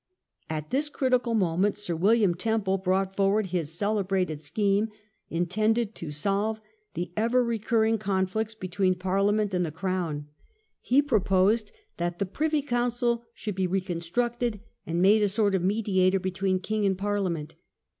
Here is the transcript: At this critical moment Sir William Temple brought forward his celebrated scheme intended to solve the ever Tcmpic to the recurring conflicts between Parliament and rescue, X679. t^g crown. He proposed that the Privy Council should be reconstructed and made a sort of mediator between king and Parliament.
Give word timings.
At 0.49 0.71
this 0.71 0.89
critical 0.89 1.35
moment 1.35 1.77
Sir 1.77 1.95
William 1.95 2.33
Temple 2.33 2.79
brought 2.79 3.15
forward 3.15 3.45
his 3.45 3.77
celebrated 3.77 4.41
scheme 4.41 4.89
intended 5.29 5.93
to 5.93 6.09
solve 6.09 6.59
the 6.95 7.11
ever 7.15 7.41
Tcmpic 7.43 7.43
to 7.43 7.43
the 7.43 7.47
recurring 7.49 7.97
conflicts 7.99 8.55
between 8.55 8.95
Parliament 8.95 9.53
and 9.53 9.63
rescue, 9.63 9.77
X679. 9.77 9.79
t^g 9.79 9.79
crown. 9.79 10.27
He 10.81 11.01
proposed 11.03 11.71
that 11.97 12.17
the 12.17 12.25
Privy 12.25 12.63
Council 12.63 13.25
should 13.35 13.53
be 13.53 13.67
reconstructed 13.67 14.59
and 14.87 15.03
made 15.03 15.21
a 15.21 15.29
sort 15.29 15.53
of 15.53 15.61
mediator 15.63 16.19
between 16.19 16.57
king 16.57 16.83
and 16.83 16.97
Parliament. 16.97 17.53